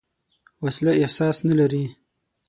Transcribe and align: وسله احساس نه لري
وسله 0.63 0.91
احساس 1.03 1.37
نه 1.47 1.53
لري 1.59 1.85